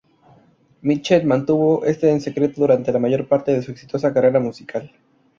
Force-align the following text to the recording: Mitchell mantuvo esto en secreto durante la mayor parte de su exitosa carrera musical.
Mitchell 0.81 1.27
mantuvo 1.27 1.85
esto 1.85 2.07
en 2.07 2.21
secreto 2.21 2.55
durante 2.61 2.91
la 2.91 2.97
mayor 2.97 3.27
parte 3.27 3.51
de 3.53 3.61
su 3.61 3.69
exitosa 3.69 4.11
carrera 4.11 4.39
musical. 4.39 4.91